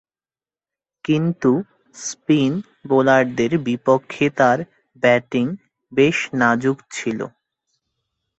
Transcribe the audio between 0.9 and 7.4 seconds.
কিন্তু, স্পিন বোলারদের বিপক্ষে তার ব্যাটিং বেশ নাজুক ছিল।